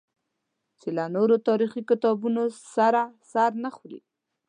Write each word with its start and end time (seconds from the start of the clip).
چې 0.79 0.89
له 0.97 1.05
نورو 1.15 1.35
تاریخي 1.47 1.81
کتابونو 1.89 2.43
سره 2.75 3.01
سر 3.31 3.51
نه 3.63 3.69
خوري. 3.75 4.01